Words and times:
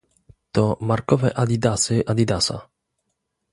To 0.57 0.63
markowe 0.91 1.29
adidasy 1.43 1.95
Adidasa. 2.13 2.57